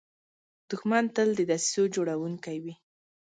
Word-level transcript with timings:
دښمن 0.69 1.05
تل 1.15 1.29
د 1.35 1.41
دسیسو 1.49 1.83
جوړونکی 1.95 2.57
وي 2.63 2.75